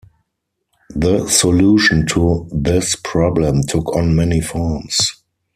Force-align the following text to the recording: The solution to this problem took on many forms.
The 0.95 1.27
solution 1.27 2.07
to 2.07 2.47
this 2.51 2.95
problem 2.95 3.61
took 3.61 3.95
on 3.95 4.15
many 4.15 4.41
forms. 4.41 5.21